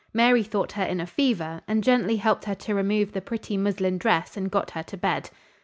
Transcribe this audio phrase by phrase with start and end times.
[0.15, 3.99] Mary thought her in a fever, and gently helped her to remove the pretty muslin
[3.99, 5.29] dress and got her to bed.